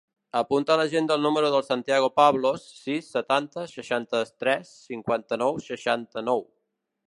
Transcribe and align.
Apunta 0.37 0.71
a 0.75 0.77
l'agenda 0.79 1.17
el 1.19 1.27
número 1.27 1.51
del 1.55 1.65
Santiago 1.67 2.07
Pablos: 2.21 2.65
sis, 2.87 3.11
setanta, 3.17 3.67
seixanta-tres, 3.75 4.73
cinquanta-nou, 4.89 5.65
seixanta-nou. 5.71 6.47